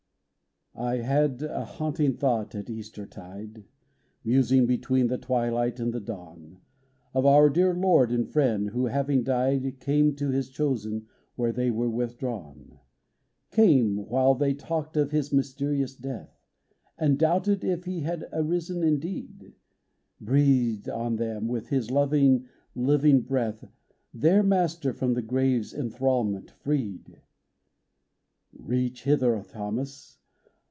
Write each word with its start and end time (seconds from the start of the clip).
I 0.73 0.99
HAD 0.99 1.43
a 1.43 1.65
haunting 1.65 2.15
thought 2.15 2.55
at 2.55 2.69
Easter 2.69 3.05
tide, 3.05 3.65
Musing 4.23 4.65
between 4.65 5.07
the 5.07 5.17
twilight 5.17 5.81
and 5.81 5.91
the 5.93 5.99
dawn, 5.99 6.61
Of 7.13 7.25
our 7.25 7.49
dear 7.49 7.73
Lord 7.75 8.09
and 8.09 8.27
Friend, 8.27 8.69
who, 8.69 8.85
having 8.85 9.21
died, 9.21 9.81
Came 9.81 10.15
to 10.15 10.29
His 10.29 10.49
chosen 10.49 11.07
where 11.35 11.51
they 11.51 11.71
were 11.71 11.89
with 11.89 12.17
drawn: 12.17 12.79
Came, 13.51 13.97
while 13.97 14.33
they 14.33 14.53
talked 14.53 14.95
of 14.95 15.11
His 15.11 15.33
mysterious 15.33 15.93
death, 15.93 16.39
And 16.97 17.19
doubted 17.19 17.65
if 17.65 17.83
He 17.83 17.99
had 17.99 18.29
arisen 18.31 18.81
indeed; 18.81 19.53
Breathed 20.21 20.87
on 20.87 21.17
them 21.17 21.49
with 21.49 21.67
His 21.67 21.91
loving, 21.91 22.47
living 22.75 23.21
breath, 23.23 23.65
Their 24.13 24.41
Master, 24.41 24.93
from 24.93 25.15
the 25.15 25.21
grave's 25.21 25.73
inthr 25.73 26.01
ailment 26.01 26.49
freed. 26.61 27.21
"Reach 28.53 29.03
hither, 29.03 29.39
Thomas 29.45 30.17